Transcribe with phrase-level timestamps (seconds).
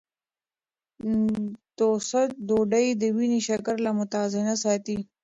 [1.77, 4.97] ټوسټ ډوډۍ د وینې شکره متوازنه ساتي.